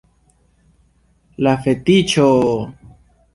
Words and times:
La 1.47 1.53
fetiĉo! 1.67 2.27